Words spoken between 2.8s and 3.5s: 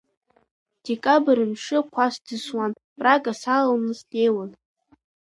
Прага